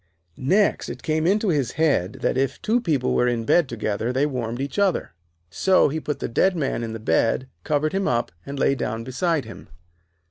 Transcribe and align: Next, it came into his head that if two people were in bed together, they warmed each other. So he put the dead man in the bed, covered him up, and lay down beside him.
Next, 0.35 0.89
it 0.89 1.03
came 1.03 1.27
into 1.27 1.49
his 1.49 1.73
head 1.73 2.13
that 2.21 2.35
if 2.35 2.59
two 2.59 2.81
people 2.81 3.13
were 3.13 3.27
in 3.27 3.45
bed 3.45 3.69
together, 3.69 4.11
they 4.11 4.25
warmed 4.25 4.59
each 4.59 4.79
other. 4.79 5.13
So 5.51 5.89
he 5.89 5.99
put 5.99 6.17
the 6.17 6.27
dead 6.27 6.55
man 6.55 6.81
in 6.81 6.93
the 6.93 6.99
bed, 6.99 7.47
covered 7.63 7.93
him 7.93 8.07
up, 8.07 8.31
and 8.43 8.57
lay 8.57 8.73
down 8.73 9.03
beside 9.03 9.45
him. 9.45 9.67